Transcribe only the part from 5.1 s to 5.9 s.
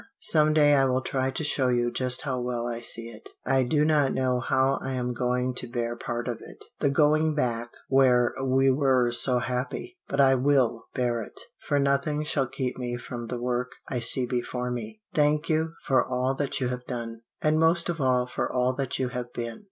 going to